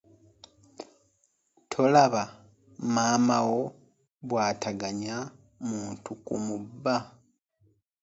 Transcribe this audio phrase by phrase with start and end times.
[1.71, 2.23] Tolaba
[2.93, 3.61] maama wo
[4.27, 5.17] bw'ataganya
[5.67, 6.95] muntu kumubba?